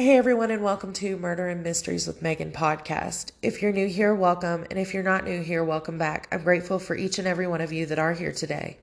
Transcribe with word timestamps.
Hey 0.00 0.16
everyone, 0.16 0.52
and 0.52 0.62
welcome 0.62 0.92
to 0.92 1.16
Murder 1.16 1.48
and 1.48 1.64
Mysteries 1.64 2.06
with 2.06 2.22
Megan 2.22 2.52
podcast. 2.52 3.32
If 3.42 3.60
you're 3.60 3.72
new 3.72 3.88
here, 3.88 4.14
welcome, 4.14 4.64
and 4.70 4.78
if 4.78 4.94
you're 4.94 5.02
not 5.02 5.24
new 5.24 5.42
here, 5.42 5.64
welcome 5.64 5.98
back. 5.98 6.28
I'm 6.30 6.44
grateful 6.44 6.78
for 6.78 6.94
each 6.94 7.18
and 7.18 7.26
every 7.26 7.48
one 7.48 7.60
of 7.60 7.72
you 7.72 7.84
that 7.86 7.98
are 7.98 8.12
here 8.12 8.30
today. 8.30 8.78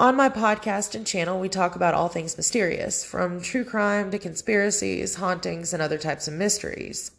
On 0.00 0.16
my 0.16 0.28
podcast 0.28 0.96
and 0.96 1.06
channel, 1.06 1.38
we 1.38 1.48
talk 1.48 1.76
about 1.76 1.94
all 1.94 2.08
things 2.08 2.36
mysterious, 2.36 3.04
from 3.04 3.40
true 3.40 3.64
crime 3.64 4.10
to 4.10 4.18
conspiracies, 4.18 5.14
hauntings, 5.14 5.72
and 5.72 5.80
other 5.80 5.96
types 5.96 6.26
of 6.26 6.34
mysteries. 6.34 7.12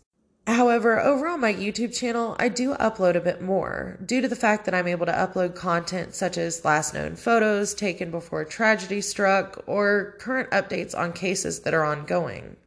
However, 0.45 0.99
over 0.99 1.25
on 1.25 1.39
my 1.39 1.53
YouTube 1.53 1.97
channel, 1.97 2.35
I 2.39 2.49
do 2.49 2.73
upload 2.73 3.15
a 3.15 3.21
bit 3.21 3.41
more 3.41 3.97
due 4.05 4.19
to 4.19 4.27
the 4.27 4.35
fact 4.35 4.65
that 4.65 4.75
I'm 4.75 4.89
able 4.89 5.05
to 5.05 5.13
upload 5.13 5.55
content 5.55 6.13
such 6.13 6.37
as 6.37 6.65
last 6.65 6.93
known 6.93 7.15
photos 7.15 7.73
taken 7.73 8.11
before 8.11 8.43
tragedy 8.43 8.99
struck 8.99 9.63
or 9.65 10.17
current 10.19 10.49
updates 10.49 10.93
on 10.93 11.13
cases 11.13 11.61
that 11.61 11.73
are 11.73 11.85
ongoing. 11.85 12.57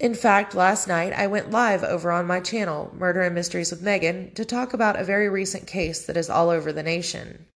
In 0.00 0.14
fact, 0.14 0.56
last 0.56 0.88
night 0.88 1.12
I 1.12 1.28
went 1.28 1.52
live 1.52 1.84
over 1.84 2.10
on 2.10 2.26
my 2.26 2.40
channel, 2.40 2.92
Murder 2.98 3.22
and 3.22 3.34
Mysteries 3.34 3.70
with 3.70 3.80
Megan, 3.80 4.32
to 4.34 4.44
talk 4.44 4.74
about 4.74 4.98
a 4.98 5.04
very 5.04 5.28
recent 5.28 5.68
case 5.68 6.04
that 6.06 6.16
is 6.16 6.28
all 6.28 6.50
over 6.50 6.72
the 6.72 6.82
nation. 6.82 7.46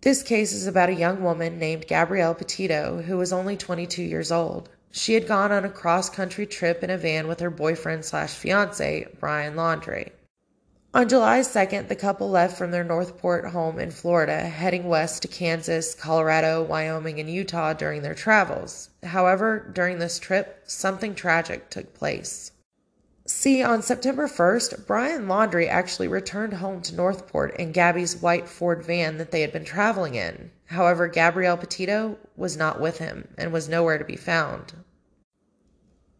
This 0.00 0.22
case 0.22 0.52
is 0.52 0.66
about 0.66 0.88
a 0.88 0.94
young 0.94 1.22
woman 1.22 1.58
named 1.58 1.86
Gabrielle 1.86 2.34
Petito 2.34 3.02
who 3.02 3.16
was 3.16 3.32
only 3.32 3.56
22 3.56 4.02
years 4.02 4.32
old. 4.32 4.68
She 4.90 5.14
had 5.14 5.28
gone 5.28 5.52
on 5.52 5.64
a 5.64 5.70
cross 5.70 6.10
country 6.10 6.46
trip 6.46 6.82
in 6.82 6.90
a 6.90 6.98
van 6.98 7.28
with 7.28 7.38
her 7.40 7.50
boyfriend 7.50 8.04
slash 8.04 8.32
fiance, 8.32 9.06
Brian 9.20 9.54
Laundrie. 9.54 10.10
On 10.96 11.06
July 11.06 11.40
2nd, 11.40 11.88
the 11.88 11.94
couple 11.94 12.30
left 12.30 12.56
from 12.56 12.70
their 12.70 12.82
Northport 12.82 13.50
home 13.50 13.78
in 13.78 13.90
Florida, 13.90 14.40
heading 14.40 14.88
west 14.88 15.20
to 15.20 15.28
Kansas, 15.28 15.94
Colorado, 15.94 16.62
Wyoming, 16.62 17.20
and 17.20 17.28
Utah 17.28 17.74
during 17.74 18.00
their 18.00 18.14
travels. 18.14 18.88
However, 19.02 19.70
during 19.74 19.98
this 19.98 20.18
trip, 20.18 20.62
something 20.64 21.14
tragic 21.14 21.68
took 21.68 21.92
place. 21.92 22.50
See, 23.26 23.62
on 23.62 23.82
September 23.82 24.26
1st, 24.26 24.86
Brian 24.86 25.26
Laundrie 25.26 25.68
actually 25.68 26.08
returned 26.08 26.54
home 26.54 26.80
to 26.80 26.94
Northport 26.94 27.54
in 27.56 27.72
Gabby's 27.72 28.16
white 28.16 28.48
Ford 28.48 28.82
van 28.82 29.18
that 29.18 29.32
they 29.32 29.42
had 29.42 29.52
been 29.52 29.66
traveling 29.66 30.14
in. 30.14 30.50
However, 30.64 31.08
Gabrielle 31.08 31.58
Petito 31.58 32.16
was 32.36 32.56
not 32.56 32.80
with 32.80 32.96
him 32.96 33.28
and 33.36 33.52
was 33.52 33.68
nowhere 33.68 33.98
to 33.98 34.04
be 34.06 34.16
found. 34.16 34.72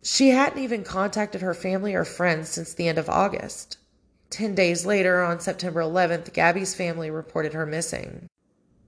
She 0.03 0.29
hadn't 0.29 0.63
even 0.63 0.85
contacted 0.85 1.41
her 1.41 1.55
family 1.55 1.95
or 1.95 2.05
friends 2.05 2.51
since 2.51 2.75
the 2.75 2.89
end 2.89 2.99
of 2.99 3.09
August. 3.09 3.79
Ten 4.31 4.55
days 4.55 4.85
later, 4.85 5.23
on 5.23 5.41
September 5.41 5.81
11th, 5.81 6.33
Gabby's 6.33 6.75
family 6.75 7.11
reported 7.11 7.53
her 7.53 7.67
missing. 7.67 8.29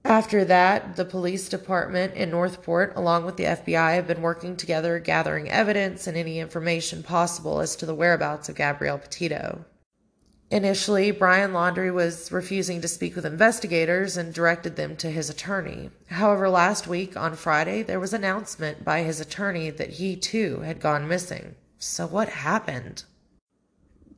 After 0.05 0.45
that, 0.45 0.95
the 0.95 1.05
police 1.05 1.49
department 1.49 2.13
in 2.15 2.31
Northport, 2.31 2.93
along 2.95 3.25
with 3.25 3.37
the 3.37 3.43
FBI, 3.43 3.95
have 3.95 4.07
been 4.07 4.21
working 4.21 4.55
together 4.55 4.97
gathering 4.99 5.49
evidence 5.49 6.07
and 6.07 6.17
any 6.17 6.39
information 6.39 7.03
possible 7.03 7.59
as 7.59 7.75
to 7.75 7.85
the 7.85 7.95
whereabouts 7.95 8.49
of 8.49 8.55
Gabrielle 8.55 8.97
Petito. 8.97 9.65
Initially, 10.51 11.11
Brian 11.11 11.51
Laundrie 11.51 11.93
was 11.93 12.31
refusing 12.31 12.81
to 12.81 12.87
speak 12.87 13.15
with 13.15 13.25
investigators 13.25 14.17
and 14.17 14.33
directed 14.33 14.77
them 14.77 14.95
to 14.95 15.11
his 15.11 15.29
attorney. 15.29 15.91
However, 16.07 16.49
last 16.49 16.87
week 16.87 17.15
on 17.15 17.35
Friday, 17.35 17.83
there 17.83 17.99
was 17.99 18.13
announcement 18.13 18.83
by 18.83 19.03
his 19.03 19.19
attorney 19.19 19.69
that 19.69 19.91
he 19.91 20.15
too 20.15 20.61
had 20.61 20.79
gone 20.79 21.07
missing. 21.07 21.55
So 21.77 22.07
what 22.07 22.29
happened? 22.29 23.03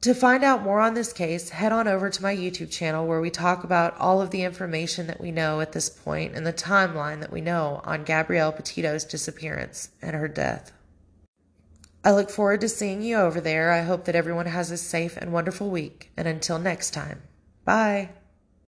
To 0.01 0.15
find 0.15 0.43
out 0.43 0.63
more 0.63 0.79
on 0.79 0.95
this 0.95 1.13
case, 1.13 1.49
head 1.49 1.71
on 1.71 1.87
over 1.87 2.09
to 2.09 2.23
my 2.23 2.35
YouTube 2.35 2.71
channel 2.71 3.05
where 3.05 3.21
we 3.21 3.29
talk 3.29 3.63
about 3.63 3.95
all 3.99 4.19
of 4.19 4.31
the 4.31 4.41
information 4.41 5.05
that 5.05 5.21
we 5.21 5.31
know 5.31 5.61
at 5.61 5.73
this 5.73 5.89
point 5.89 6.35
and 6.35 6.45
the 6.45 6.51
timeline 6.51 7.19
that 7.19 7.31
we 7.31 7.39
know 7.39 7.81
on 7.83 8.03
Gabrielle 8.03 8.51
Petito's 8.51 9.03
disappearance 9.03 9.89
and 10.01 10.15
her 10.15 10.27
death. 10.27 10.71
I 12.03 12.13
look 12.13 12.31
forward 12.31 12.61
to 12.61 12.69
seeing 12.69 13.03
you 13.03 13.17
over 13.17 13.39
there. 13.39 13.71
I 13.71 13.83
hope 13.83 14.05
that 14.05 14.15
everyone 14.15 14.47
has 14.47 14.71
a 14.71 14.77
safe 14.77 15.17
and 15.17 15.31
wonderful 15.31 15.69
week. 15.69 16.11
And 16.17 16.27
until 16.27 16.57
next 16.57 16.95
time, 16.95 17.21
bye. 17.63 18.09